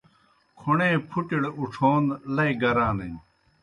کھوْݨے 0.59 0.89
پُھٹِیْڑ 1.09 1.43
اُڇھون 1.59 2.03
لئی 2.35 2.51
گرانِن۔ 2.61 3.13